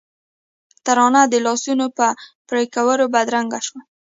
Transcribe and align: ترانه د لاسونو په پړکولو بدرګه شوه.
ترانه 0.85 1.21
د 1.27 1.33
لاسونو 1.45 1.85
په 1.97 2.07
پړکولو 2.47 3.05
بدرګه 3.13 3.59
شوه. 3.67 3.81